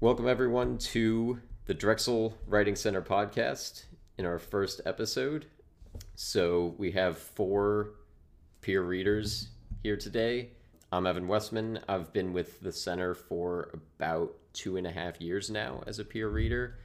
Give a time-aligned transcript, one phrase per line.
[0.00, 3.82] Welcome, everyone, to the Drexel Writing Center podcast
[4.16, 5.46] in our first episode.
[6.14, 7.94] So, we have four
[8.60, 9.48] peer readers
[9.82, 10.50] here today.
[10.92, 11.80] I'm Evan Westman.
[11.88, 16.04] I've been with the center for about two and a half years now as a
[16.04, 16.78] peer reader.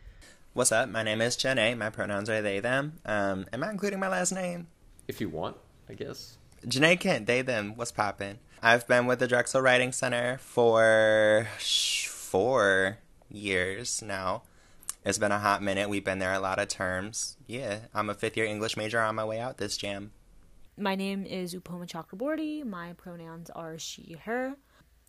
[0.53, 0.89] What's up?
[0.89, 1.77] My name is Janae.
[1.77, 2.93] My pronouns are they, them.
[3.05, 4.69] Um, am I including my last name?
[5.07, 5.57] If you want,
[5.87, 6.39] I guess.
[6.65, 7.73] Janae Kent, they, them.
[7.75, 8.39] What's poppin'?
[8.63, 12.97] I've been with the Drexel Writing Center for four
[13.33, 14.43] years now.
[15.03, 15.89] It's been a hot minute.
[15.89, 17.35] We've been there a lot of terms.
[17.45, 20.11] Yeah, I'm a fifth year English major on my way out this jam.
[20.77, 22.65] My name is Upoma Chakraborty.
[22.65, 24.55] My pronouns are she, her.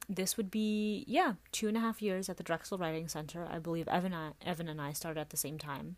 [0.09, 3.47] This would be, yeah, two and a half years at the Drexel Writing Center.
[3.51, 5.97] I believe Evan, I, Evan and I started at the same time.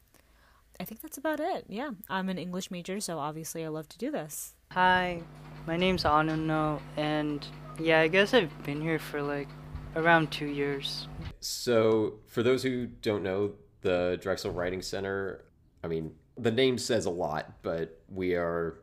[0.79, 1.65] I think that's about it.
[1.69, 4.55] Yeah, I'm an English major, so obviously I love to do this.
[4.73, 5.23] Hi,
[5.67, 7.45] my name's Anuno, and
[7.81, 9.49] yeah, I guess I've been here for like
[9.97, 11.09] around two years.
[11.41, 15.45] So, for those who don't know, the Drexel Writing Center,
[15.83, 18.79] I mean, the name says a lot, but we are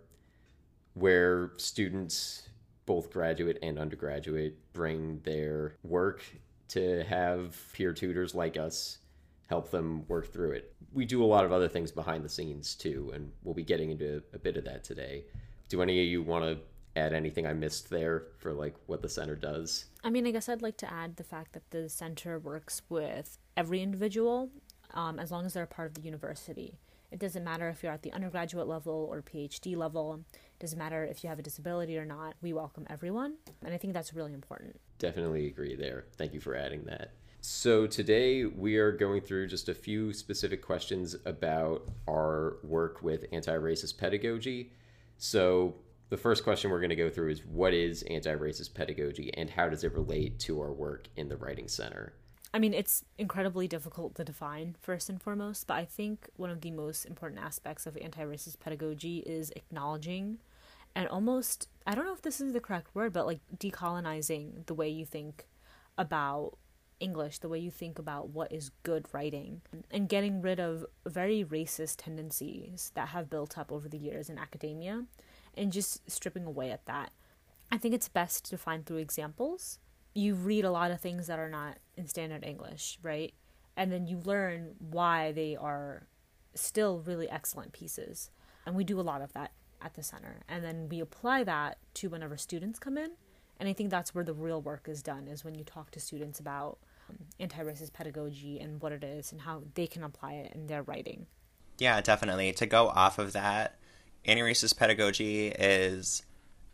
[0.96, 2.50] where students,
[2.86, 6.24] both graduate and undergraduate, bring their work
[6.70, 8.98] to have peer tutors like us
[9.54, 10.74] help them work through it.
[10.94, 13.92] We do a lot of other things behind the scenes too, and we'll be getting
[13.92, 15.26] into a bit of that today.
[15.70, 16.58] Do any of you want to
[16.96, 19.86] add anything I missed there for like what the center does?
[20.04, 23.38] I mean, I guess I'd like to add the fact that the center works with
[23.58, 24.50] every individual
[24.94, 26.80] um, as long as they're a part of the university.
[27.12, 30.22] It doesn't matter if you're at the undergraduate level or PhD level.
[30.34, 32.34] It doesn't matter if you have a disability or not.
[32.42, 33.36] We welcome everyone.
[33.64, 34.80] And I think that's really important.
[34.98, 36.06] Definitely agree there.
[36.18, 37.12] Thank you for adding that.
[37.40, 43.26] So, today we are going through just a few specific questions about our work with
[43.34, 44.72] anti racist pedagogy.
[45.18, 45.76] So,
[46.14, 49.50] the first question we're going to go through is what is anti racist pedagogy and
[49.50, 52.14] how does it relate to our work in the Writing Center?
[52.54, 56.62] I mean, it's incredibly difficult to define, first and foremost, but I think one of
[56.62, 60.38] the most important aspects of anti racist pedagogy is acknowledging
[60.94, 64.76] and almost, I don't know if this is the correct word, but like decolonizing the
[64.76, 65.48] way you think
[65.98, 66.60] about
[67.00, 71.44] English, the way you think about what is good writing, and getting rid of very
[71.44, 75.06] racist tendencies that have built up over the years in academia
[75.56, 77.12] and just stripping away at that.
[77.72, 79.80] I think it's best to find through examples.
[80.14, 83.34] You read a lot of things that are not in standard English, right?
[83.76, 86.08] And then you learn why they are
[86.54, 88.30] still really excellent pieces.
[88.66, 90.42] And we do a lot of that at the center.
[90.48, 93.12] And then we apply that to whenever students come in.
[93.60, 96.00] And I think that's where the real work is done is when you talk to
[96.00, 96.78] students about
[97.10, 100.84] um, anti-racist pedagogy and what it is and how they can apply it in their
[100.84, 101.28] writing.
[101.80, 102.52] Yeah, definitely.
[102.54, 103.80] To go off of that,
[104.26, 106.24] anti-racist pedagogy is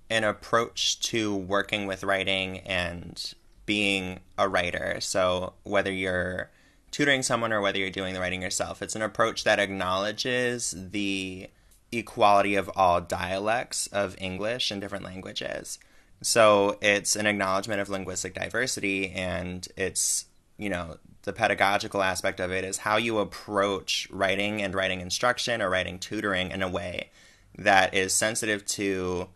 [0.09, 3.33] an approach to working with writing and
[3.65, 4.97] being a writer.
[4.99, 6.49] So whether you're
[6.91, 11.47] tutoring someone or whether you're doing the writing yourself, it's an approach that acknowledges the
[11.91, 15.79] equality of all dialects of English and different languages.
[16.21, 20.25] So it's an acknowledgement of linguistic diversity and it's,
[20.57, 25.61] you know, the pedagogical aspect of it is how you approach writing and writing instruction
[25.61, 27.09] or writing tutoring in a way
[27.57, 29.27] that is sensitive to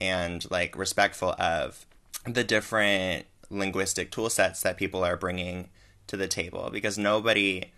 [0.00, 1.86] and like respectful of
[2.24, 5.68] the different linguistic tool sets that people are bringing
[6.06, 6.70] to the table.
[6.72, 7.70] Because nobody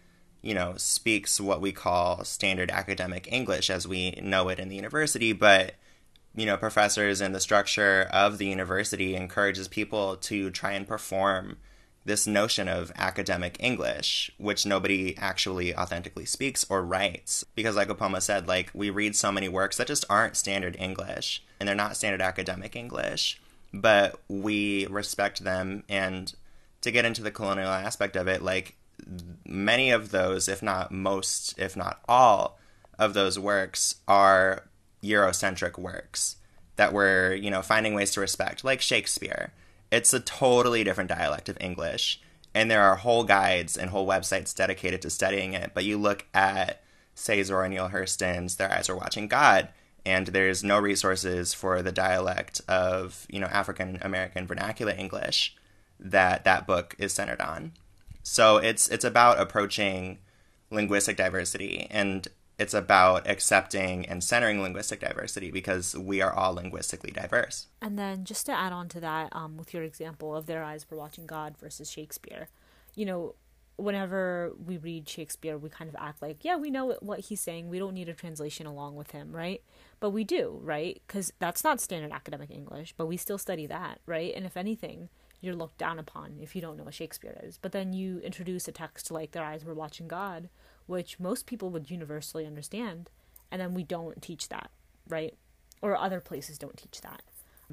[0.42, 4.76] you know speaks what we call standard academic english as we know it in the
[4.76, 5.74] university but
[6.34, 11.58] you know professors and the structure of the university encourages people to try and perform
[12.04, 17.44] this notion of academic English, which nobody actually authentically speaks or writes.
[17.54, 21.42] Because, like Upoma said, like we read so many works that just aren't standard English
[21.58, 23.40] and they're not standard academic English,
[23.72, 25.84] but we respect them.
[25.88, 26.32] And
[26.80, 28.76] to get into the colonial aspect of it, like
[29.44, 32.58] many of those, if not most, if not all
[32.98, 34.64] of those works, are
[35.02, 36.36] Eurocentric works
[36.76, 39.52] that we're, you know, finding ways to respect, like Shakespeare
[39.90, 42.20] it's a totally different dialect of English,
[42.54, 45.72] and there are whole guides and whole websites dedicated to studying it.
[45.74, 46.82] But you look at,
[47.14, 49.68] say, Zora Neale Hurston's Their Eyes Are Watching God,
[50.04, 55.56] and there's no resources for the dialect of, you know, African American vernacular English
[55.98, 57.72] that that book is centered on.
[58.22, 60.18] So it's it's about approaching
[60.70, 62.26] linguistic diversity and
[62.60, 67.68] it's about accepting and centering linguistic diversity because we are all linguistically diverse.
[67.80, 70.84] And then just to add on to that, um, with your example of their eyes
[70.90, 72.48] were watching God versus Shakespeare,
[72.94, 73.34] you know,
[73.76, 77.70] whenever we read Shakespeare, we kind of act like, yeah, we know what he's saying.
[77.70, 79.62] We don't need a translation along with him, right?
[79.98, 81.00] But we do, right?
[81.06, 84.34] Because that's not standard academic English, but we still study that, right?
[84.36, 85.08] And if anything,
[85.40, 87.56] you're looked down upon if you don't know what Shakespeare is.
[87.56, 90.50] But then you introduce a text like Their Eyes Were Watching God,
[90.86, 93.10] which most people would universally understand,
[93.50, 94.70] and then we don't teach that,
[95.08, 95.34] right?
[95.82, 97.22] Or other places don't teach that.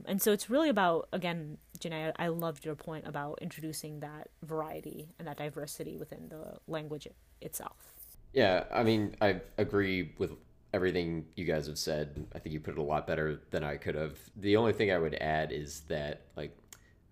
[0.06, 5.10] And so it's really about, again, Janae, I loved your point about introducing that variety
[5.18, 7.08] and that diversity within the language
[7.42, 7.94] itself.
[8.34, 10.34] Yeah, I mean, I agree with
[10.74, 12.28] everything you guys have said.
[12.36, 14.18] I think you put it a lot better than I could have.
[14.36, 16.56] The only thing I would add is that, like,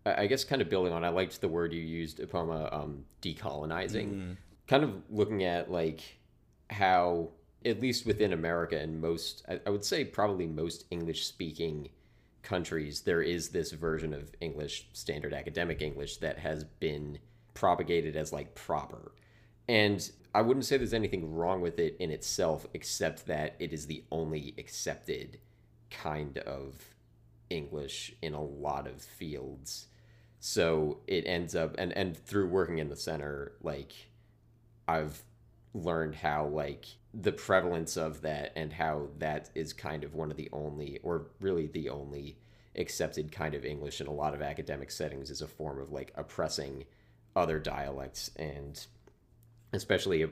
[0.06, 4.14] I guess kind of building on, I liked the word you used, Upoma, um, decolonizing.
[4.14, 4.38] Mm.
[4.68, 6.02] Kind of looking at, like,
[6.70, 7.30] how,
[7.64, 11.90] at least within America and most, I, would say probably most English speaking
[12.42, 17.20] countries, there is this version of English, standard academic English, that has been
[17.54, 19.12] propagated as like proper.
[19.68, 23.88] And I wouldn't say there's anything wrong with it in itself, except that it is
[23.88, 25.40] the only accepted
[25.90, 26.96] kind of
[27.50, 29.88] English in a lot of fields.
[30.40, 33.94] So it ends up, and, and through working in the center, like
[34.88, 35.24] I've
[35.74, 40.38] learned how like the prevalence of that and how that is kind of one of
[40.38, 42.38] the only or really the only
[42.78, 46.12] accepted kind of english in a lot of academic settings is a form of like
[46.16, 46.86] oppressing
[47.36, 48.32] other dialects.
[48.38, 48.86] And
[49.74, 50.26] especially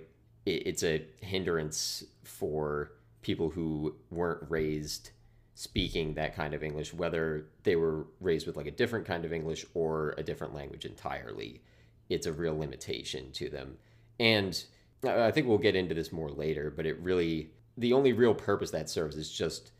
[0.46, 2.92] it's a hindrance for
[3.22, 5.12] people who weren't raised
[5.56, 9.32] speaking that kind of english whether they were raised with like a different kind of
[9.32, 11.62] english or a different language entirely.
[12.10, 13.78] It's a real limitation to them
[14.20, 14.64] and
[15.06, 18.72] I think we'll get into this more later, but it really the only real purpose
[18.72, 19.72] that serves is just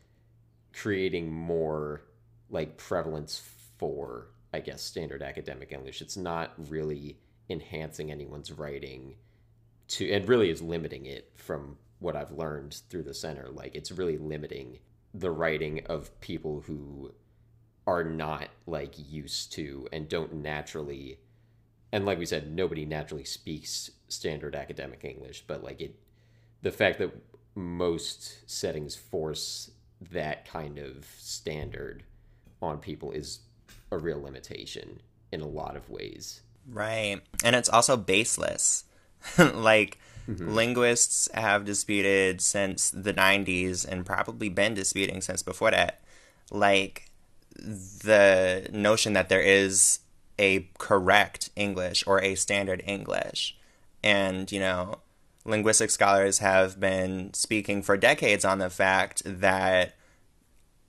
[0.72, 2.02] creating more
[2.50, 3.42] like prevalence
[3.78, 6.02] for I guess standard academic English.
[6.02, 9.16] It's not really enhancing anyone's writing
[9.88, 13.48] to and really is limiting it from what I've learned through the center.
[13.50, 14.78] Like it's really limiting
[15.12, 17.12] the writing of people who
[17.86, 21.18] are not like used to and don't naturally
[21.92, 25.96] and like we said, nobody naturally speaks standard academic English, but like it,
[26.62, 27.12] the fact that
[27.54, 29.70] most settings force
[30.00, 32.02] that kind of standard
[32.60, 33.40] on people is
[33.90, 35.00] a real limitation
[35.30, 36.40] in a lot of ways.
[36.68, 37.20] Right.
[37.44, 38.84] And it's also baseless.
[39.38, 40.54] like, mm-hmm.
[40.54, 46.00] linguists have disputed since the 90s and probably been disputing since before that.
[46.50, 47.10] Like,
[47.56, 50.00] the notion that there is
[50.38, 53.56] a correct English or a standard English.
[54.04, 54.98] And, you know,
[55.46, 59.94] linguistic scholars have been speaking for decades on the fact that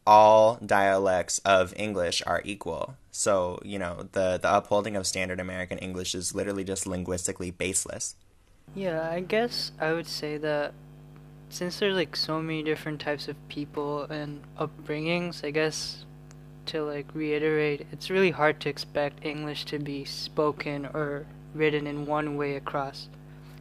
[0.05, 2.97] all dialects of English are equal.
[3.11, 8.15] So, you know, the, the upholding of standard American English is literally just linguistically baseless.
[8.75, 10.73] Yeah, I guess I would say that
[11.49, 16.03] since there's like so many different types of people and upbringings, I guess
[16.65, 22.05] to like reiterate, it's really hard to expect English to be spoken or written in
[22.05, 23.09] one way across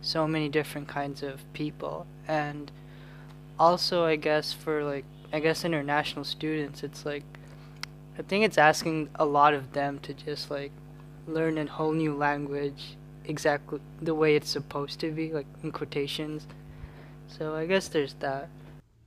[0.03, 2.07] so many different kinds of people.
[2.29, 2.71] And
[3.59, 7.25] also, I guess for like, I guess international students, it's like,
[8.19, 10.73] I think it's asking a lot of them to just like
[11.27, 16.47] learn a whole new language exactly the way it's supposed to be, like in quotations.
[17.27, 18.49] So I guess there's that.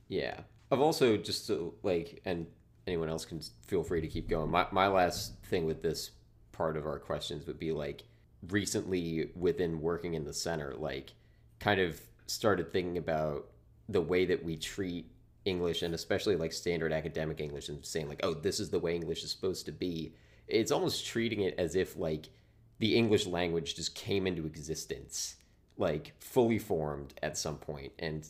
[0.08, 0.40] Yeah.
[0.70, 2.46] I've also just to, like, and
[2.86, 4.50] anyone else can feel free to keep going.
[4.50, 6.10] My my last thing with this
[6.52, 8.02] part of our questions would be like
[8.50, 11.12] recently within working in the center, like
[11.60, 13.46] kind of started thinking about
[13.88, 15.10] the way that we treat
[15.44, 18.94] English and especially like standard academic English and saying like, oh, this is the way
[18.94, 20.14] English is supposed to be.
[20.46, 22.28] It's almost treating it as if like
[22.78, 25.36] the English language just came into existence,
[25.76, 27.92] like fully formed at some point.
[27.98, 28.26] And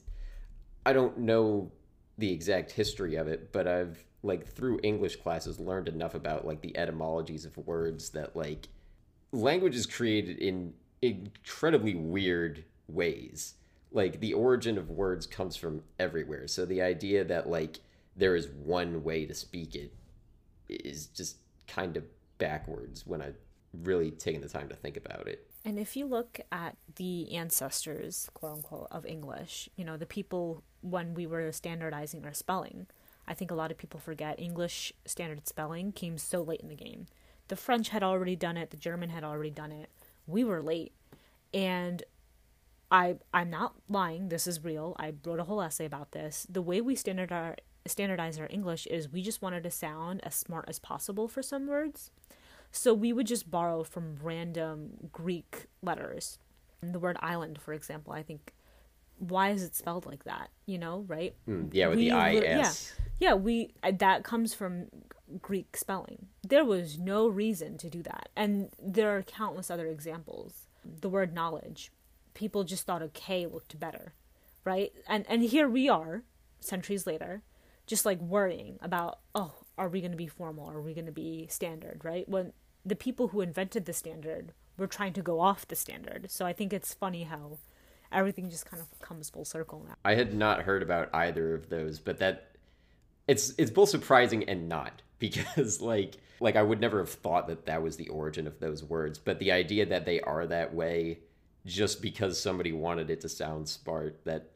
[0.86, 1.72] I don't know
[2.16, 6.60] the exact history of it, but I've like through English classes learned enough about like
[6.60, 8.68] the etymologies of words that like
[9.32, 13.54] language is created in incredibly weird ways.
[13.90, 16.46] Like the origin of words comes from everywhere.
[16.46, 17.78] So the idea that like
[18.16, 19.92] there is one way to speak it
[20.68, 22.04] is just kind of
[22.38, 23.32] backwards when I
[23.82, 25.46] really taken the time to think about it.
[25.64, 30.62] And if you look at the ancestors, quote unquote, of English, you know, the people
[30.80, 32.86] when we were standardizing our spelling,
[33.26, 36.74] I think a lot of people forget English standard spelling came so late in the
[36.74, 37.06] game.
[37.48, 39.90] The French had already done it, the German had already done it.
[40.26, 40.92] We were late.
[41.52, 42.02] And
[42.90, 44.94] I I'm not lying, this is real.
[44.98, 46.46] I wrote a whole essay about this.
[46.48, 50.34] The way we standard our, standardize our English is we just wanted to sound as
[50.34, 52.10] smart as possible for some words.
[52.70, 56.38] So we would just borrow from random Greek letters.
[56.82, 58.52] The word island, for example, I think
[59.18, 60.50] why is it spelled like that?
[60.66, 61.34] You know, right?
[61.48, 62.92] Mm, yeah, with we, the I S.
[63.18, 63.34] Yeah, yeah.
[63.34, 64.86] We that comes from
[65.42, 66.28] Greek spelling.
[66.46, 68.28] there was no reason to do that.
[68.34, 70.66] And there are countless other examples.
[70.84, 71.92] The word knowledge,
[72.34, 74.14] people just thought a K looked better,
[74.64, 74.92] right?
[75.06, 76.22] And and here we are,
[76.60, 77.42] centuries later,
[77.86, 80.68] just like worrying about, oh, are we going to be formal?
[80.68, 82.28] Are we going to be standard, right?
[82.28, 82.52] When
[82.84, 86.30] the people who invented the standard were trying to go off the standard.
[86.30, 87.58] So I think it's funny how
[88.10, 89.96] everything just kind of comes full circle now.
[90.04, 92.47] I had not heard about either of those, but that
[93.28, 97.66] it's it's both surprising and not because like like I would never have thought that
[97.66, 101.20] that was the origin of those words, but the idea that they are that way
[101.66, 104.50] just because somebody wanted it to sound smart that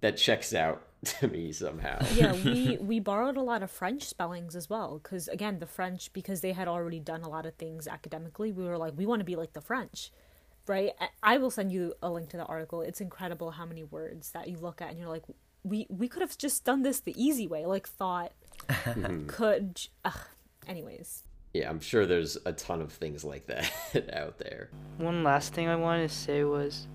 [0.00, 1.98] that checks out to me somehow.
[2.14, 6.12] yeah, we we borrowed a lot of French spellings as well because again, the French
[6.12, 9.20] because they had already done a lot of things academically, we were like we want
[9.20, 10.12] to be like the French.
[10.68, 10.90] Right?
[11.22, 12.80] I will send you a link to the article.
[12.80, 15.22] It's incredible how many words that you look at and you're like
[15.66, 18.32] we we could have just done this the easy way, like thought
[19.26, 20.28] could ugh.
[20.66, 21.24] anyways.
[21.52, 23.72] Yeah, I'm sure there's a ton of things like that
[24.12, 24.68] out there.
[24.98, 26.86] One last thing I wanted to say was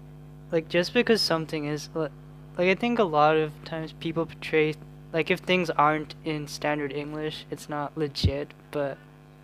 [0.51, 2.11] like just because something is like
[2.57, 4.75] I think a lot of times people portray
[5.13, 8.97] like if things aren't in standard English, it's not legit, but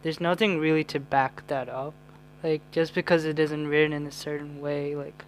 [0.03, 1.93] there's nothing really to back that up.
[2.43, 5.25] Like just because it isn't written in a certain way, like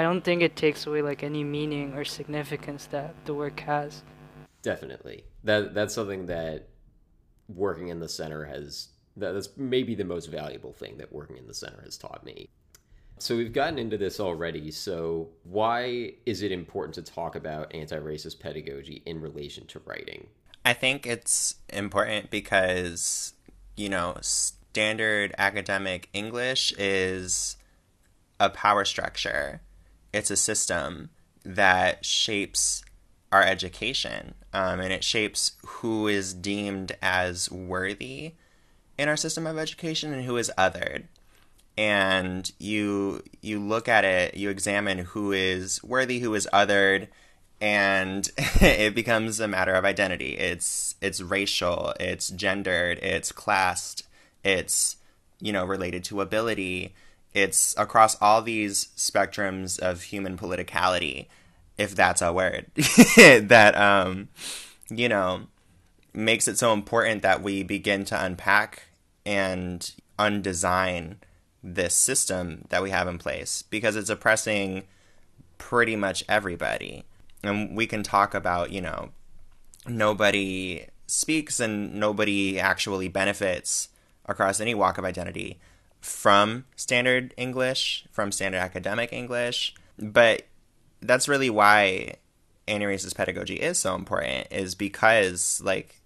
[0.00, 4.02] I don't think it takes away like any meaning or significance that the work has.
[4.62, 5.24] Definitely.
[5.44, 6.68] That that's something that
[7.48, 11.52] working in the center has that's maybe the most valuable thing that working in the
[11.52, 12.48] center has taught me.
[13.18, 14.70] So we've gotten into this already.
[14.70, 20.28] So why is it important to talk about anti-racist pedagogy in relation to writing?
[20.64, 23.34] I think it's important because
[23.76, 27.58] you know, standard academic English is
[28.38, 29.60] a power structure.
[30.12, 31.10] It's a system
[31.44, 32.84] that shapes
[33.32, 38.34] our education um, and it shapes who is deemed as worthy
[38.98, 41.04] in our system of education and who is othered.
[41.76, 47.08] And you you look at it you examine who is worthy who is othered
[47.60, 48.28] and
[48.60, 50.36] it becomes a matter of identity.
[50.36, 54.06] It's it's racial it's gendered it's classed
[54.42, 54.96] it's
[55.40, 56.94] you know related to ability
[57.34, 61.26] it's across all these spectrums of human politicality
[61.78, 62.66] if that's a word
[63.16, 64.28] that um
[64.88, 65.46] you know
[66.12, 68.84] makes it so important that we begin to unpack
[69.24, 71.16] and undesign
[71.62, 74.84] this system that we have in place because it's oppressing
[75.58, 77.04] pretty much everybody.
[77.42, 79.10] And we can talk about, you know,
[79.86, 83.88] nobody speaks and nobody actually benefits
[84.26, 85.58] across any walk of identity
[86.00, 89.74] from standard English, from standard academic English.
[89.98, 90.46] But
[91.00, 92.16] that's really why
[92.66, 96.00] anti-racist pedagogy is so important, is because like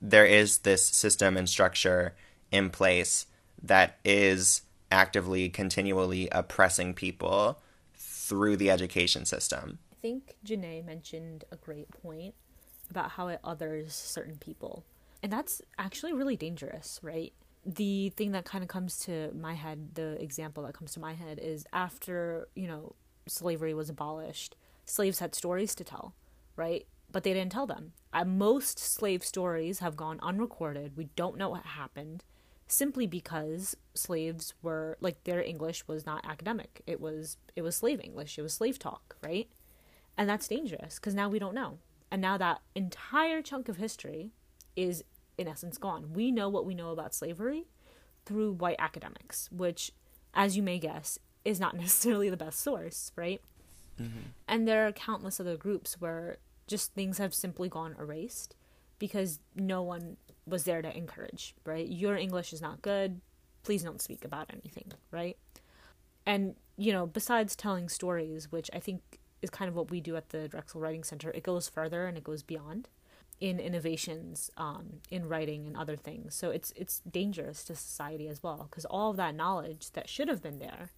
[0.00, 2.14] there is this system and structure
[2.50, 3.26] in place
[3.62, 4.62] that is
[4.92, 7.60] actively, continually oppressing people
[7.94, 9.78] through the education system.
[9.92, 12.34] I think Janae mentioned a great point
[12.90, 14.84] about how it others certain people.
[15.22, 17.32] And that's actually really dangerous, right?
[17.68, 21.14] The thing that kind of comes to my head, the example that comes to my
[21.14, 22.94] head is after, you know,
[23.26, 24.54] slavery was abolished,
[24.84, 26.14] slaves had stories to tell,
[26.54, 26.86] right?
[27.10, 27.92] But they didn't tell them.
[28.12, 30.96] Uh, most slave stories have gone unrecorded.
[30.96, 32.22] We don't know what happened
[32.68, 36.82] simply because slaves were like their English was not academic.
[36.86, 38.38] It was it was slave English.
[38.38, 39.48] It was slave talk, right?
[40.16, 41.78] And that's dangerous because now we don't know.
[42.10, 44.30] And now that entire chunk of history
[44.74, 45.04] is
[45.38, 46.12] in essence gone.
[46.12, 47.66] We know what we know about slavery
[48.24, 49.92] through white academics, which
[50.34, 53.40] as you may guess is not necessarily the best source, right?
[54.00, 54.18] Mm-hmm.
[54.46, 58.56] And there are countless other groups where just things have simply gone erased
[58.98, 60.16] because no one
[60.46, 61.86] was there to encourage, right?
[61.86, 63.20] Your English is not good.
[63.62, 65.36] Please don't speak about anything, right?
[66.24, 70.16] And, you know, besides telling stories, which I think is kind of what we do
[70.16, 72.88] at the Drexel Writing Center, it goes further and it goes beyond
[73.40, 76.34] in innovations um, in writing and other things.
[76.34, 80.28] So it's it's dangerous to society as well because all of that knowledge that should
[80.28, 80.90] have been there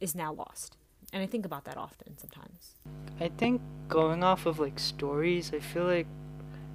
[0.00, 0.76] is now lost.
[1.12, 2.74] And I think about that often sometimes.
[3.20, 6.06] I think going off of like stories, I feel like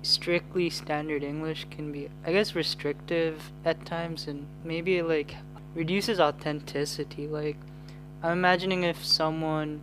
[0.04, 5.36] strictly standard English can be, I guess, restrictive at times and maybe like
[5.75, 7.28] reduces authenticity.
[7.28, 7.58] Like,
[8.24, 9.82] I'm imagining if someone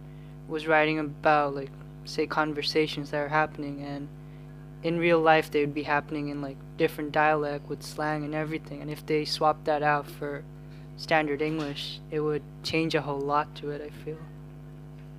[0.48, 1.70] was writing about, like,
[2.04, 4.08] say, conversations that are happening and
[4.82, 8.80] in real life they would be happening in like different dialect with slang and everything
[8.80, 10.44] and if they swapped that out for
[10.96, 14.18] standard english it would change a whole lot to it i feel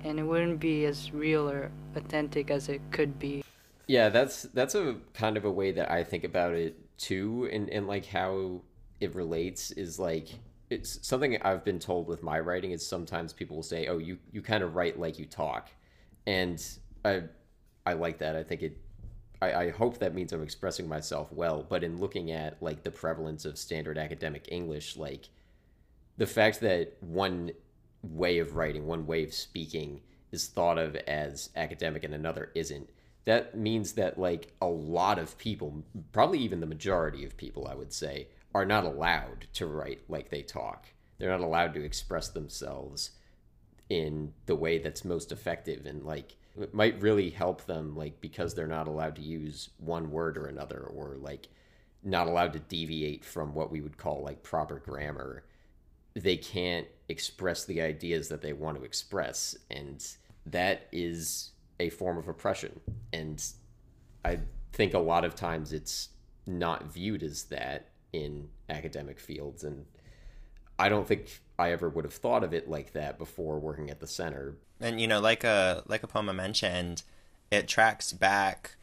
[0.04, 3.42] and it wouldn't be as real or authentic as it could be
[3.90, 7.68] yeah, that's that's a kind of a way that I think about it too, and
[7.70, 8.60] and like how
[9.00, 10.28] it relates is like
[10.70, 14.18] it's something I've been told with my writing is sometimes people will say, "Oh, you
[14.30, 15.70] you kind of write like you talk,"
[16.24, 16.64] and
[17.04, 17.22] I
[17.84, 18.36] I like that.
[18.36, 18.78] I think it.
[19.40, 21.64] I, I hope that means I'm expressing myself well.
[21.68, 25.28] But in looking at like the prevalence of standard academic English, like
[26.16, 27.52] the fact that one
[28.02, 30.00] way of writing, one way of speaking
[30.32, 32.88] is thought of as academic and another isn't,
[33.24, 37.74] that means that like a lot of people, probably even the majority of people, I
[37.74, 40.86] would say, are not allowed to write like they talk.
[41.18, 43.10] They're not allowed to express themselves
[43.88, 48.54] in the way that's most effective and like it might really help them like because
[48.54, 51.48] they're not allowed to use one word or another or like
[52.02, 55.44] not allowed to deviate from what we would call like proper grammar.
[56.14, 60.04] They can't express the ideas that they want to express and
[60.46, 62.80] that is a form of oppression.
[63.12, 63.42] And
[64.24, 64.38] i
[64.72, 66.10] think a lot of times it's
[66.46, 69.84] not viewed as that in academic fields and
[70.78, 74.00] i don't think i ever would have thought of it like that before working at
[74.00, 77.02] the center and you know like a like Upoma mentioned
[77.50, 78.76] it tracks back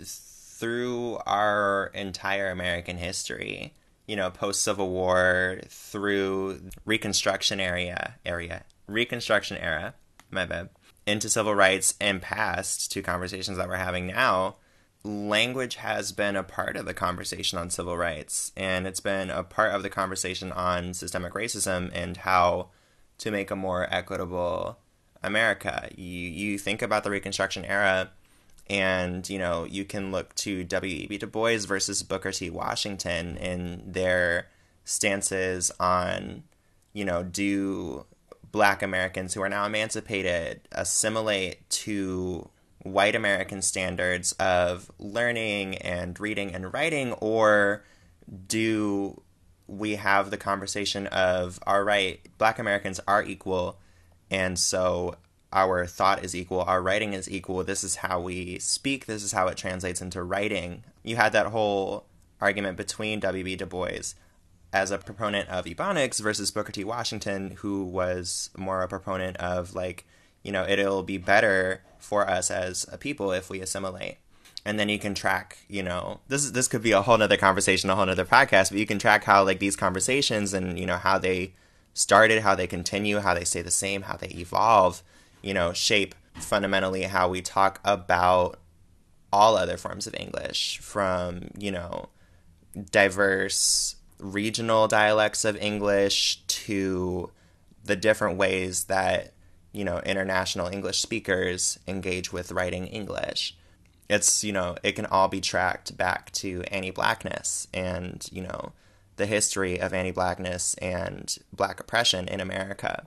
[0.00, 3.72] through our entire american history
[4.08, 9.94] you know, post Civil War through Reconstruction area area Reconstruction era,
[10.30, 10.70] my bad,
[11.06, 14.56] into civil rights and past to conversations that we're having now.
[15.04, 19.44] Language has been a part of the conversation on civil rights, and it's been a
[19.44, 22.70] part of the conversation on systemic racism and how
[23.18, 24.78] to make a more equitable
[25.22, 25.88] America.
[25.96, 28.10] You you think about the Reconstruction era
[28.70, 31.18] and you know you can look to W.E.B.
[31.18, 32.50] Du Bois versus Booker T.
[32.50, 34.48] Washington in their
[34.84, 36.44] stances on
[36.92, 38.04] you know do
[38.50, 42.48] black Americans who are now emancipated assimilate to
[42.82, 47.84] white American standards of learning and reading and writing or
[48.46, 49.20] do
[49.66, 53.78] we have the conversation of all right black Americans are equal
[54.30, 55.16] and so
[55.52, 59.32] our thought is equal, our writing is equal, this is how we speak, this is
[59.32, 60.84] how it translates into writing.
[61.02, 62.04] You had that whole
[62.40, 63.56] argument between W.B.
[63.56, 64.14] Du Bois
[64.72, 66.84] as a proponent of Ebonics versus Booker T.
[66.84, 70.04] Washington, who was more a proponent of, like,
[70.42, 74.18] you know, it'll be better for us as a people if we assimilate.
[74.64, 77.38] And then you can track, you know, this is this could be a whole nother
[77.38, 80.84] conversation, a whole nother podcast, but you can track how like these conversations and, you
[80.84, 81.54] know, how they
[81.98, 85.02] started, how they continue, how they stay the same, how they evolve
[85.42, 88.58] you know, shape fundamentally how we talk about
[89.32, 92.08] all other forms of English, from, you know,
[92.90, 97.30] diverse regional dialects of English to
[97.84, 99.32] the different ways that,
[99.72, 103.56] you know, international English speakers engage with writing English.
[104.08, 108.72] It's, you know, it can all be tracked back to anti blackness and, you know,
[109.18, 113.06] the history of anti blackness and black oppression in America.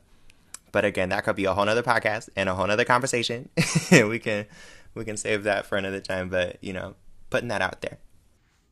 [0.71, 3.49] But again, that could be a whole nother podcast and a whole nother conversation.
[3.91, 4.45] we can
[4.93, 6.29] we can save that for another time.
[6.29, 6.95] But you know,
[7.29, 7.97] putting that out there.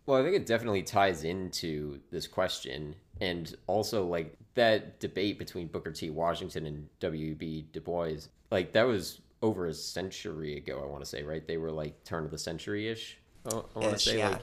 [0.06, 5.68] Well, I think it definitely ties into this question, and also like that debate between
[5.68, 6.10] Booker T.
[6.10, 7.68] Washington and W.B.
[7.72, 8.28] Du Bois.
[8.52, 10.82] Like that was over a century ago.
[10.84, 11.46] I want to say, right?
[11.46, 13.18] They were like turn of the century ish.
[13.46, 14.30] I want to say, yeah.
[14.30, 14.42] like,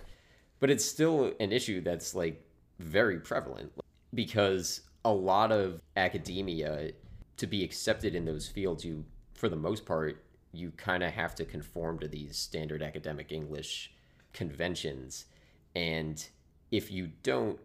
[0.61, 2.42] but it's still an issue that's like
[2.78, 3.72] very prevalent
[4.14, 6.90] because a lot of academia
[7.36, 11.34] to be accepted in those fields, you, for the most part, you kind of have
[11.34, 13.92] to conform to these standard academic English
[14.32, 15.26] conventions.
[15.74, 16.26] And
[16.70, 17.58] if you don't,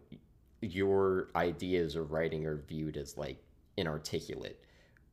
[0.60, 3.42] your ideas or writing are viewed as like
[3.76, 4.60] inarticulate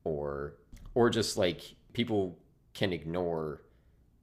[0.04, 0.56] or
[0.94, 1.62] or just like
[1.94, 2.38] people
[2.74, 3.62] can ignore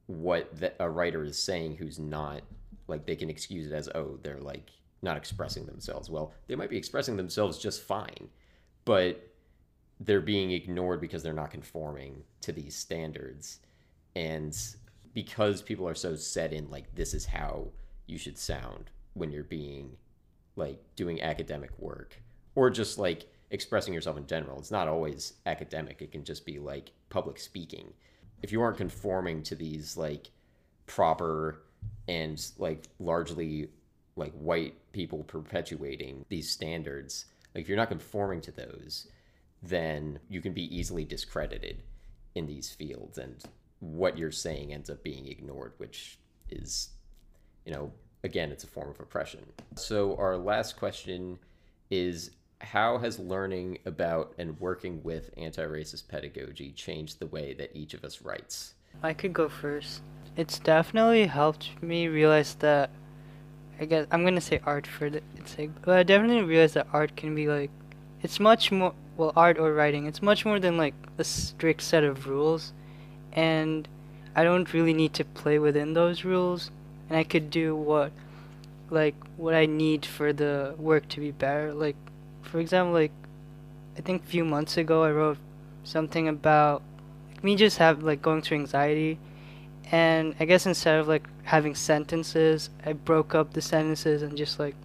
[0.05, 2.41] what the, a writer is saying who's not
[2.87, 6.33] like they can excuse it as oh they're like not expressing themselves well.
[6.47, 8.29] They might be expressing themselves just fine
[8.87, 9.33] but
[9.99, 13.59] they're being ignored because they're not conforming to these standards.
[14.15, 14.57] And
[15.13, 17.67] because people are so set in like this is how
[18.05, 19.97] you should sound when you're being
[20.55, 22.21] like doing academic work
[22.55, 26.01] or just like expressing yourself in general it's not always academic.
[26.01, 27.91] It can just be like public speaking.
[28.41, 30.31] If you aren't conforming to these like
[30.85, 31.63] proper
[32.07, 33.67] and like largely
[34.17, 39.07] like white people perpetuating these standards like if you're not conforming to those
[39.63, 41.83] then you can be easily discredited
[42.35, 43.43] in these fields and
[43.79, 46.17] what you're saying ends up being ignored which
[46.49, 46.89] is
[47.65, 47.91] you know
[48.23, 49.45] again it's a form of oppression.
[49.75, 51.39] So our last question
[51.89, 57.93] is how has learning about and working with anti-racist pedagogy changed the way that each
[57.93, 58.73] of us writes?
[59.03, 60.01] I could go first.
[60.35, 62.89] It's definitely helped me realize that
[63.79, 66.87] I guess I'm gonna say art for the, its sake, but I definitely realized that
[66.91, 67.69] art can be like,
[68.21, 70.05] it's much more well, art or writing.
[70.05, 72.73] It's much more than like a strict set of rules,
[73.33, 73.87] and
[74.35, 76.71] I don't really need to play within those rules,
[77.09, 78.11] and I could do what,
[78.89, 81.73] like what I need for the work to be better.
[81.73, 81.95] Like,
[82.41, 83.11] for example, like
[83.97, 85.37] I think a few months ago I wrote
[85.83, 86.81] something about
[87.29, 89.19] like, me just have like going through anxiety
[89.91, 94.59] and I guess instead of like having sentences, I broke up the sentences and just
[94.59, 94.75] like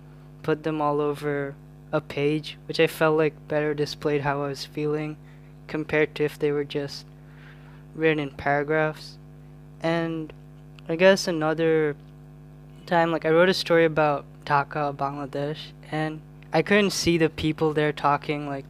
[0.43, 1.55] put them all over
[1.93, 5.17] a page, which I felt like better displayed how I was feeling
[5.67, 7.05] compared to if they were just
[7.95, 9.19] written in paragraphs.
[9.83, 10.33] And
[10.89, 11.97] I guess another
[12.87, 16.21] time, like I wrote a story about Dhaka, Bangladesh, and
[16.53, 18.65] I couldn't see the people there talking like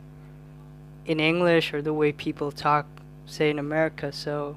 [1.05, 2.87] in English or the way people talk,
[3.27, 4.57] say in America, so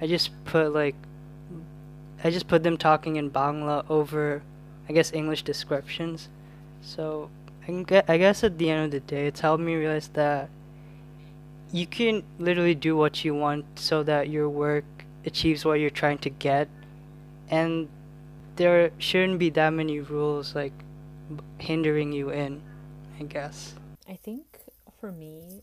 [0.00, 0.96] I just put like
[2.24, 4.42] I just put them talking in Bangla over,
[4.88, 6.28] I guess, English descriptions.
[6.80, 7.30] So
[7.66, 10.48] I guess at the end of the day, it's helped me realize that
[11.72, 14.84] you can literally do what you want so that your work
[15.24, 16.68] achieves what you're trying to get,
[17.48, 17.88] and
[18.56, 20.72] there shouldn't be that many rules like
[21.58, 22.60] hindering you in.
[23.20, 23.74] I guess.
[24.08, 24.58] I think
[25.00, 25.62] for me,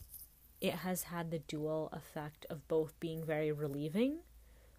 [0.62, 4.20] it has had the dual effect of both being very relieving,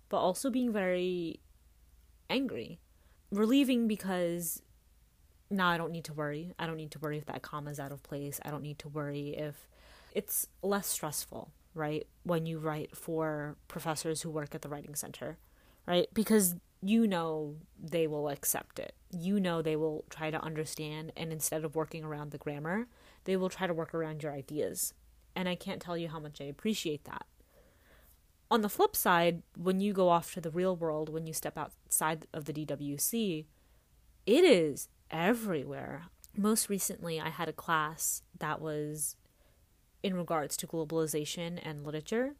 [0.09, 1.41] but also being very
[2.31, 2.79] angry.
[3.31, 4.63] Relieving because
[5.51, 6.53] now I don't need to worry.
[6.59, 8.41] I don't need to worry if that comma is out of place.
[8.45, 9.69] I don't need to worry if
[10.15, 12.07] it's less stressful, right?
[12.23, 15.39] When you write for professors who work at the writing center,
[15.87, 16.09] right?
[16.15, 18.95] Because you know they will accept it.
[19.11, 22.87] You know they will try to understand, and instead of working around the grammar,
[23.25, 24.95] they will try to work around your ideas.
[25.37, 27.27] And I can't tell you how much I appreciate that
[28.51, 31.57] on the flip side, when you go off to the real world, when you step
[31.57, 33.45] outside of the DWC,
[34.27, 36.05] it is everywhere.
[36.37, 39.17] Most recently, I had a class that was
[40.03, 42.35] in regards to globalization and literature.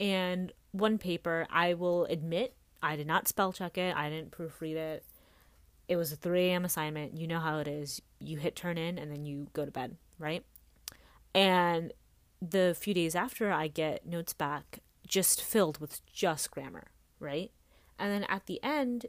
[0.00, 4.74] And one paper, I will admit, I did not spell check it, I didn't proofread
[4.74, 5.04] it.
[5.88, 6.64] It was a 3 a.m.
[6.64, 7.16] assignment.
[7.16, 8.00] You know how it is.
[8.18, 10.44] You hit turn in and then you go to bed, right?
[11.34, 11.92] And
[12.40, 14.78] the few days after, I get notes back
[15.12, 16.84] just filled with just grammar,
[17.20, 17.50] right?
[17.98, 19.04] And then at the end,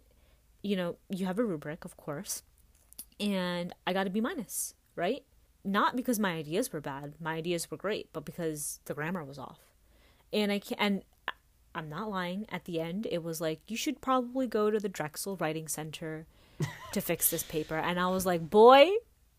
[0.61, 2.43] you know, you have a rubric, of course,
[3.21, 5.23] and I got a B minus, right?
[5.63, 9.39] Not because my ideas were bad, my ideas were great, but because the grammar was
[9.39, 9.61] off.
[10.33, 11.03] And I can and
[11.73, 12.47] I'm not lying.
[12.49, 16.27] At the end, it was like you should probably go to the Drexel Writing Center
[16.91, 17.77] to fix this paper.
[17.77, 18.89] And I was like, boy,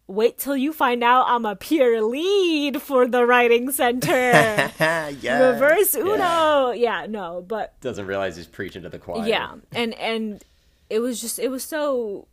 [0.07, 4.12] wait till you find out I'm a peer lead for the writing center.
[4.81, 5.51] yeah.
[5.51, 6.71] Reverse Uno.
[6.71, 7.03] Yeah.
[7.03, 9.27] yeah, no, but doesn't realize he's preaching to the choir.
[9.27, 9.55] Yeah.
[9.73, 10.45] And and
[10.90, 12.29] it was just it was so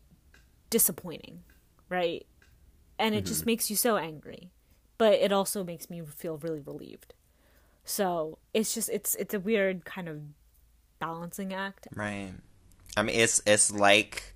[0.70, 1.44] disappointing,
[1.90, 2.26] right?
[3.00, 3.28] And it mm-hmm.
[3.28, 4.52] just makes you so angry.
[4.98, 7.16] But it also makes me feel really relieved.
[7.84, 10.22] So, it's just it's it's a weird kind of
[11.00, 11.88] balancing act.
[11.96, 12.34] Right.
[12.96, 14.31] I mean, it's it's like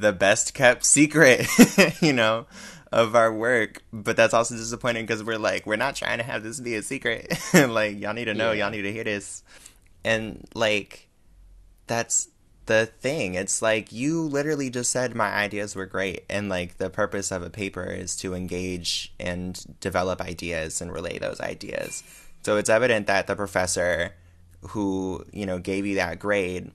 [0.00, 1.46] the best kept secret,
[2.00, 2.46] you know,
[2.92, 3.82] of our work.
[3.92, 6.82] But that's also disappointing because we're like, we're not trying to have this be a
[6.82, 7.32] secret.
[7.54, 8.64] like, y'all need to know, yeah.
[8.64, 9.42] y'all need to hear this.
[10.04, 11.08] And like,
[11.86, 12.28] that's
[12.66, 13.34] the thing.
[13.34, 16.24] It's like you literally just said my ideas were great.
[16.28, 21.18] And like, the purpose of a paper is to engage and develop ideas and relay
[21.18, 22.02] those ideas.
[22.42, 24.14] So it's evident that the professor
[24.68, 26.70] who, you know, gave you that grade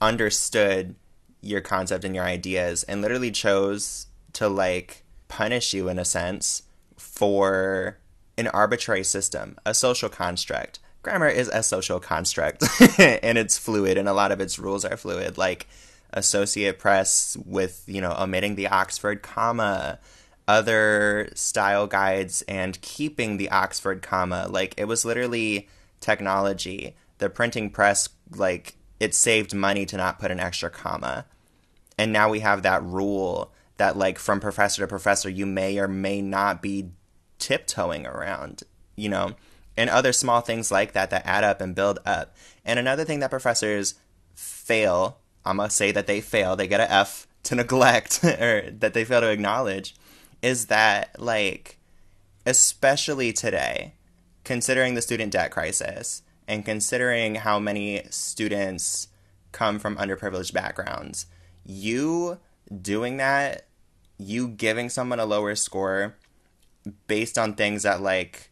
[0.00, 0.94] understood
[1.42, 6.62] your concept and your ideas and literally chose to like punish you in a sense
[6.96, 7.98] for
[8.38, 10.78] an arbitrary system, a social construct.
[11.02, 12.62] Grammar is a social construct
[12.98, 15.66] and it's fluid and a lot of its rules are fluid like
[16.12, 19.98] Associated Press with, you know, omitting the Oxford comma,
[20.46, 24.46] other style guides and keeping the Oxford comma.
[24.48, 25.68] Like it was literally
[26.00, 26.94] technology.
[27.18, 31.24] The printing press like it saved money to not put an extra comma
[31.98, 35.88] and now we have that rule that like from professor to professor you may or
[35.88, 36.90] may not be
[37.38, 38.62] tiptoeing around
[38.96, 39.34] you know?
[39.76, 42.36] And other small things like that that add up and build up.
[42.64, 43.94] And another thing that professors
[44.34, 48.94] fail i'm gonna say that they fail they get an f to neglect or that
[48.94, 49.94] they fail to acknowledge
[50.40, 51.78] is that like
[52.46, 53.92] especially today
[54.44, 59.08] considering the student debt crisis and considering how many students
[59.52, 61.26] come from underprivileged backgrounds
[61.64, 62.38] you
[62.80, 63.66] doing that,
[64.18, 66.16] you giving someone a lower score
[67.06, 68.50] based on things that like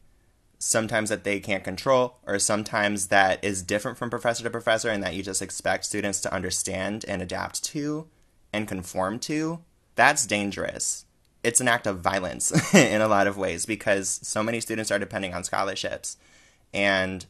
[0.59, 5.03] sometimes that they can't control or sometimes that is different from professor to professor and
[5.03, 8.07] that you just expect students to understand and adapt to
[8.53, 9.61] and conform to
[10.01, 11.05] that's dangerous.
[11.43, 14.99] It's an act of violence in a lot of ways because so many students are
[14.99, 16.17] depending on scholarships.
[16.73, 17.27] And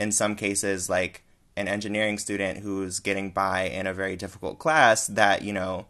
[0.00, 1.22] in some cases, like
[1.58, 5.86] an engineering student who's getting by in a very difficult class, that, you know,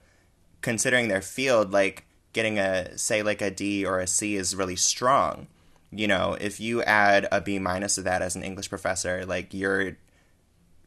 [0.60, 4.76] considering their field, like getting a, say, like a D or a C is really
[4.76, 5.46] strong.
[5.90, 9.54] You know, if you add a B minus to that as an English professor, like
[9.54, 9.96] you're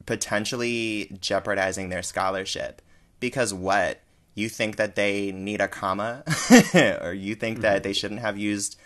[0.06, 2.82] potentially jeopardizing their scholarship.
[3.20, 4.02] Because what?
[4.34, 6.24] You think that they need a comma?
[7.02, 7.62] or you think mm-hmm.
[7.64, 8.78] that they shouldn't have used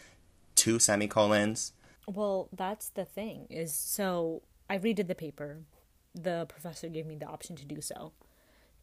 [0.56, 1.72] two semicolons?
[2.08, 5.60] Well, that's the thing is so I redid the paper.
[6.16, 8.14] The professor gave me the option to do so.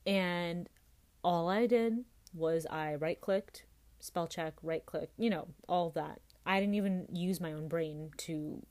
[0.07, 0.69] And
[1.25, 3.65] all I did was I right clicked,
[4.01, 6.21] spell check, right click, you know, all that.
[6.45, 8.63] I didn't even use my own brain to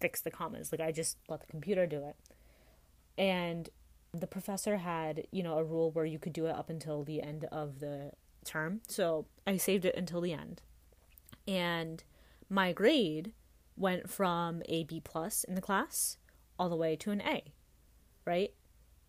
[0.00, 0.72] fix the commas.
[0.72, 2.16] Like I just let the computer do it.
[3.16, 3.68] And
[4.12, 7.22] the professor had, you know, a rule where you could do it up until the
[7.22, 8.12] end of the
[8.44, 8.80] term.
[8.88, 10.60] So I saved it until the end.
[11.46, 12.02] And
[12.50, 13.32] my grade
[13.76, 16.18] went from a B plus in the class
[16.58, 17.52] all the way to an A,
[18.24, 18.52] right?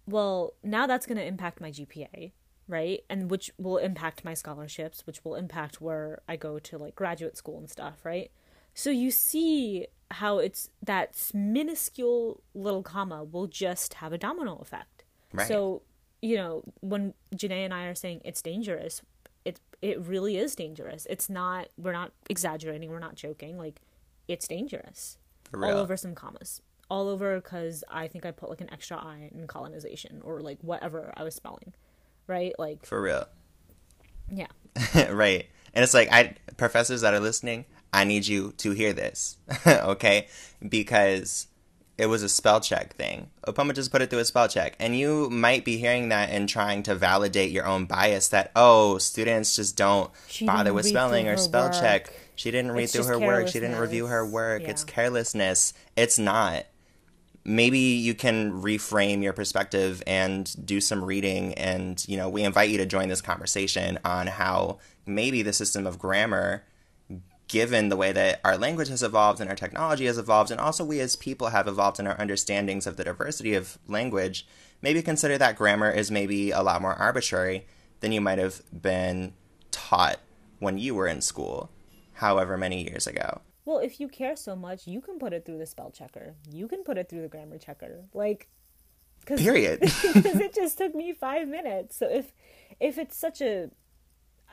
[0.06, 2.32] Well, now that's going to impact my GPA,
[2.68, 3.04] right?
[3.10, 7.38] And which will impact my scholarships, which will impact where I go to like graduate
[7.38, 8.32] school and stuff, right?
[8.74, 15.04] So you see how it's that minuscule little comma will just have a domino effect.
[15.32, 15.48] Right.
[15.48, 15.84] So,
[16.22, 19.02] you know, when Janae and I are saying it's dangerous,
[19.46, 21.08] it it really is dangerous.
[21.10, 23.58] It's not we're not exaggerating, we're not joking.
[23.58, 23.82] Like
[24.28, 25.18] it's dangerous.
[25.54, 26.62] All over some commas.
[26.90, 30.60] All over cuz I think I put like an extra i in colonization or like
[30.62, 31.74] whatever I was spelling.
[32.28, 32.54] Right?
[32.58, 33.28] Like For real.
[34.32, 34.48] Yeah.
[35.10, 35.48] right.
[35.74, 40.28] And it's like I professors that are listening, I need you to hear this, okay?
[40.68, 41.48] Because
[41.98, 43.30] it was a spell check thing.
[43.48, 44.76] Upoma just put it through a spell check.
[44.80, 48.98] And you might be hearing that and trying to validate your own bias that, oh,
[48.98, 51.74] students just don't she bother with spelling or spell work.
[51.74, 52.12] check.
[52.36, 53.48] She didn't read it's through her work.
[53.48, 54.64] She didn't review her work.
[54.64, 54.72] Yeah.
[54.72, 55.74] It's carelessness.
[55.96, 56.66] It's not.
[57.46, 61.54] Maybe you can reframe your perspective and do some reading.
[61.56, 65.86] And, you know, we invite you to join this conversation on how maybe the system
[65.86, 66.64] of grammar
[67.50, 70.84] given the way that our language has evolved and our technology has evolved, and also
[70.84, 74.48] we as people have evolved in our understandings of the diversity of language,
[74.82, 77.68] maybe consider that grammar is maybe a lot more arbitrary
[78.00, 79.34] than you might have been
[79.70, 80.20] taught
[80.60, 81.70] when you were in school,
[82.14, 83.42] however many years ago.
[83.66, 86.36] Well, if you care so much, you can put it through the spell checker.
[86.52, 88.04] You can put it through the grammar checker.
[88.14, 88.50] Like,
[89.26, 89.80] cause, period.
[90.14, 91.96] Because it just took me five minutes.
[91.96, 92.34] So if
[92.80, 93.70] if it's such a,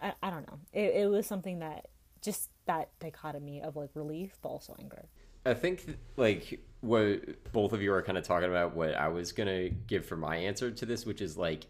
[0.01, 1.89] I, I don't know, it, it was something that
[2.23, 5.09] just that dichotomy of like relief but also anger.
[5.45, 9.33] I think like what both of you are kind of talking about what I was
[9.33, 11.67] going to give for my answer to this which is like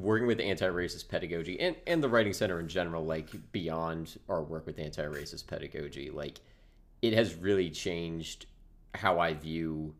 [0.00, 4.66] working with anti-racist pedagogy and and the writing center in general like beyond our work
[4.66, 6.40] with anti-racist pedagogy like
[7.02, 8.46] it has really changed
[8.94, 9.94] how I view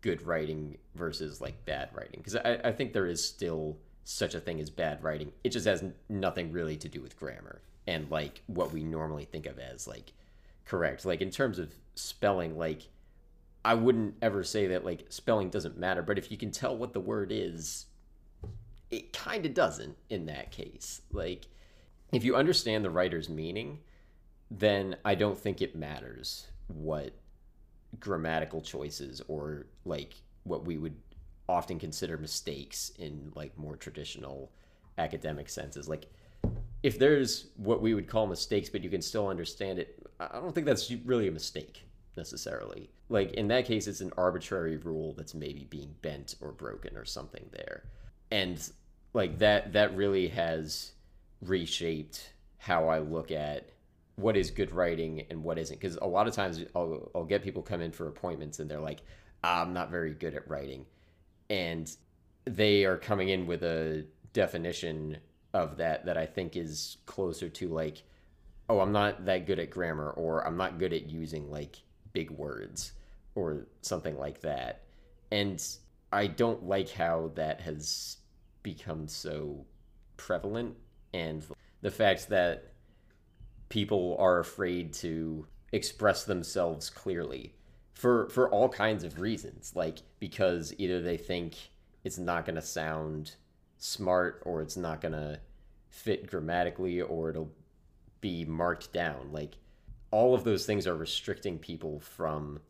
[0.00, 4.40] good writing versus like bad writing because I, I think there is still such a
[4.40, 8.42] thing as bad writing it just has nothing really to do with grammar and like
[8.46, 10.12] what we normally think of as like
[10.64, 11.04] correct.
[11.04, 12.88] Like in terms of spelling, like
[13.64, 16.92] I wouldn't ever say that like spelling doesn't matter, but if you can tell what
[16.92, 17.86] the word is,
[18.92, 21.00] it kind of doesn't in that case.
[21.10, 21.46] Like
[22.12, 23.80] if you understand the writer's meaning,
[24.50, 27.14] then I don't think it matters what
[27.98, 30.94] grammatical choices or like what we would
[31.48, 34.52] often consider mistakes in like more traditional
[34.98, 35.88] academic senses.
[35.88, 36.06] Like
[36.82, 40.54] if there's what we would call mistakes, but you can still understand it, I don't
[40.54, 41.84] think that's really a mistake
[42.16, 42.90] necessarily.
[43.08, 47.04] Like in that case, it's an arbitrary rule that's maybe being bent or broken or
[47.04, 47.84] something there,
[48.30, 48.70] and
[49.14, 50.92] like that that really has
[51.40, 53.70] reshaped how I look at
[54.16, 55.80] what is good writing and what isn't.
[55.80, 58.80] Because a lot of times I'll I'll get people come in for appointments and they're
[58.80, 59.02] like,
[59.42, 60.86] I'm not very good at writing,
[61.50, 61.90] and
[62.44, 65.18] they are coming in with a definition
[65.52, 68.02] of that that I think is closer to like,
[68.68, 72.30] oh, I'm not that good at grammar, or I'm not good at using like big
[72.30, 72.92] words,
[73.34, 74.82] or something like that.
[75.30, 75.64] And
[76.12, 78.18] I don't like how that has
[78.62, 79.66] become so
[80.16, 80.76] prevalent,
[81.12, 81.44] and
[81.80, 82.72] the fact that
[83.68, 87.54] people are afraid to express themselves clearly
[87.94, 91.54] for for all kinds of reasons like because either they think
[92.04, 93.36] it's not going to sound
[93.78, 95.38] smart or it's not going to
[95.88, 97.52] fit grammatically or it'll
[98.20, 99.30] be marked down.
[99.32, 99.56] Like
[100.10, 102.60] all of those things are restricting people from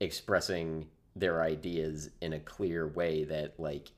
[0.00, 3.92] expressing their ideas in a clear way that like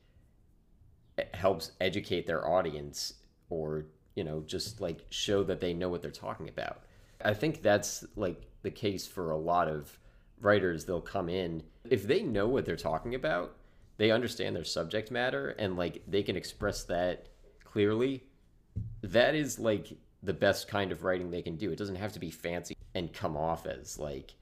[1.33, 3.13] helps educate their audience
[3.49, 3.85] or
[4.17, 6.81] you know, just like show that they know what they're talking about.
[7.23, 9.99] I think that's like the case for a lot of
[10.41, 10.85] writers.
[10.85, 13.55] They'll come in if they know what they're talking about,
[13.97, 17.27] they understand their subject matter and like they can express that
[17.63, 18.23] clearly.
[19.01, 21.71] That is like the best kind of writing they can do.
[21.71, 24.33] It doesn't have to be fancy and come off as like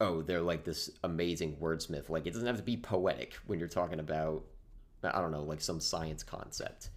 [0.00, 2.08] oh, they're like this amazing wordsmith.
[2.08, 4.42] Like it doesn't have to be poetic when you're talking about
[5.02, 6.90] I don't know, like some science concept.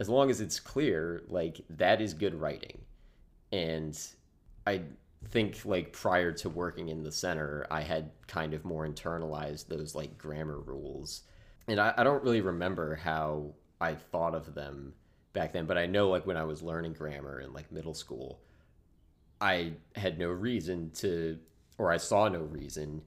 [0.00, 2.80] As long as it's clear, like that is good writing.
[3.52, 3.98] And
[4.66, 4.82] I
[5.28, 9.94] think like prior to working in the center, I had kind of more internalized those
[9.94, 11.22] like grammar rules.
[11.68, 14.94] And I, I don't really remember how I thought of them
[15.32, 18.40] back then, but I know like when I was learning grammar in like middle school,
[19.40, 21.38] I had no reason to,
[21.78, 23.02] or I saw no reason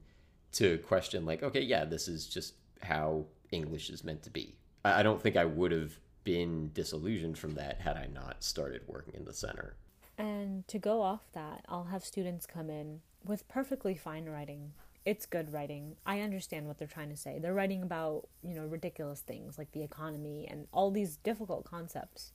[0.52, 4.56] to question, like, okay, yeah, this is just how English is meant to be.
[4.84, 8.82] I, I don't think I would have been disillusioned from that had I not started
[8.86, 9.76] working in the center.
[10.18, 14.72] And to go off that, I'll have students come in with perfectly fine writing.
[15.04, 15.96] It's good writing.
[16.04, 17.38] I understand what they're trying to say.
[17.38, 22.32] They're writing about, you know, ridiculous things like the economy and all these difficult concepts,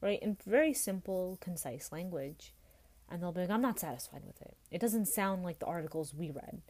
[0.00, 0.22] right?
[0.22, 2.54] In very simple, concise language.
[3.08, 4.56] And they'll be like, I'm not satisfied with it.
[4.70, 6.62] It doesn't sound like the articles we read.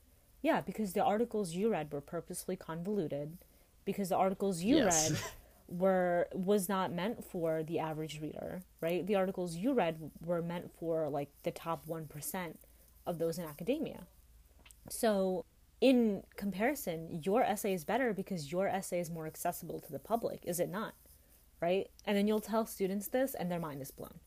[0.42, 3.38] Yeah, because the articles you read were purposely convoluted,
[3.87, 5.11] because the articles you yes.
[5.11, 5.20] read
[5.68, 9.07] were was not meant for the average reader, right?
[9.07, 12.55] The articles you read were meant for like the top 1%
[13.07, 14.07] of those in academia.
[14.90, 15.44] So,
[15.81, 20.40] in comparison, your essay is better because your essay is more accessible to the public,
[20.44, 20.94] is it not?
[21.61, 21.88] Right?
[22.05, 24.20] And then you'll tell students this and their mind is blown.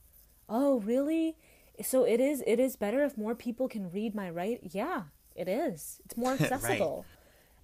[0.50, 1.38] Oh, really?
[1.82, 4.60] So it is it is better if more people can read my write?
[4.72, 5.04] Yeah,
[5.36, 6.02] it is.
[6.06, 7.06] It's more accessible.
[7.08, 7.18] right.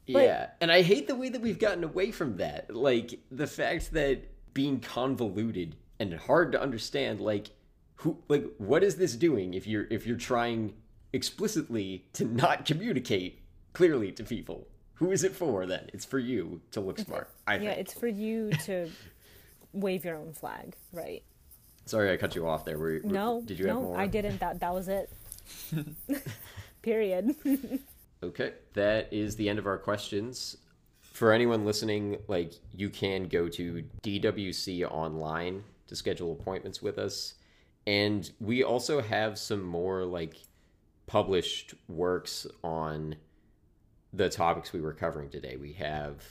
[0.07, 2.75] But, yeah, and I hate the way that we've gotten away from that.
[2.75, 7.49] Like the fact that being convoluted and hard to understand, like
[7.95, 9.53] who, like what is this doing?
[9.53, 10.73] If you're if you're trying
[11.13, 13.39] explicitly to not communicate
[13.73, 15.89] clearly to people, who is it for then?
[15.93, 17.29] It's for you to look smart.
[17.47, 17.79] I yeah, think.
[17.79, 18.89] it's for you to
[19.73, 21.23] wave your own flag, right?
[21.85, 22.77] Sorry, I cut you off there.
[22.77, 23.97] Were, no, did you no, have more?
[23.97, 24.39] I didn't.
[24.39, 25.09] That that was it.
[26.81, 27.35] Period.
[28.25, 30.57] Okay, that is the end of our questions.
[30.99, 37.35] For anyone listening, like you can go to DWC online to schedule appointments with us.
[37.85, 40.37] And we also have some more like
[41.05, 43.15] published works on
[44.11, 45.55] the topics we were covering today.
[45.55, 46.23] We have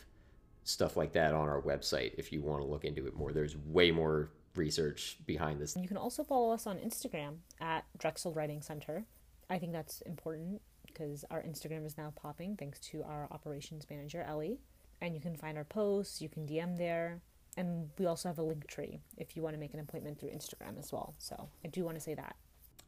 [0.64, 3.32] stuff like that on our website if you want to look into it more.
[3.32, 5.76] There's way more research behind this.
[5.80, 9.04] You can also follow us on Instagram at Drexel Writing Center.
[9.48, 10.60] I think that's important
[10.94, 14.60] because our Instagram is now popping thanks to our operations manager, Ellie.
[15.00, 17.20] And you can find our posts, you can DM there.
[17.56, 20.78] And we also have a Linktree if you want to make an appointment through Instagram
[20.78, 21.14] as well.
[21.18, 22.36] So I do want to say that.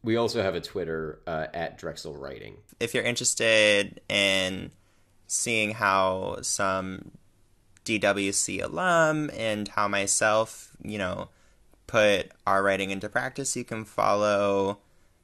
[0.03, 2.57] We also have a Twitter uh, at Drexel Writing.
[2.79, 4.71] If you're interested in
[5.27, 7.11] seeing how some
[7.85, 11.29] DWC alum and how myself, you know,
[11.87, 14.79] put our writing into practice, you can follow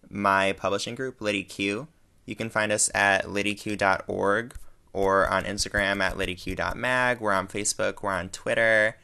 [0.10, 1.88] my publishing group, Liddy Q.
[2.26, 4.56] You can find us at liddyq.org
[4.94, 7.20] or on Instagram at liddyq.mag.
[7.20, 8.98] We're on Facebook, we're on Twitter.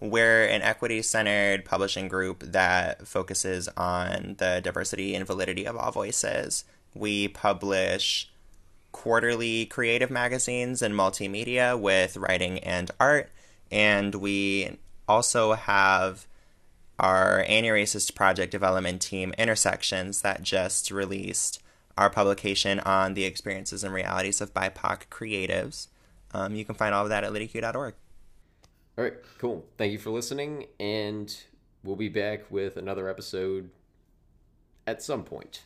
[0.00, 5.90] We're an equity centered publishing group that focuses on the diversity and validity of all
[5.90, 6.64] voices.
[6.94, 8.30] We publish
[8.92, 13.30] quarterly creative magazines and multimedia with writing and art,
[13.70, 16.26] and we also have
[16.98, 21.62] our anti racist project development team, Intersections, that just released
[21.96, 25.88] our publication on the experiences and realities of BIPOC creatives.
[26.32, 27.94] Um, you can find all of that at liddyq.org.
[28.98, 29.64] All right, cool.
[29.76, 31.34] Thank you for listening, and
[31.82, 33.70] we'll be back with another episode
[34.86, 35.64] at some point.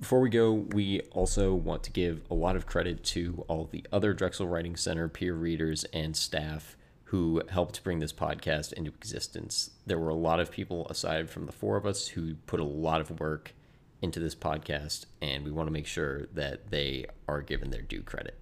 [0.00, 3.84] Before we go, we also want to give a lot of credit to all the
[3.92, 9.70] other Drexel Writing Center peer readers and staff who helped bring this podcast into existence.
[9.86, 12.64] There were a lot of people aside from the four of us who put a
[12.64, 13.54] lot of work
[14.00, 18.02] into this podcast, and we want to make sure that they are given their due
[18.02, 18.38] credit.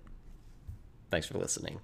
[1.10, 1.80] Thanks for listening.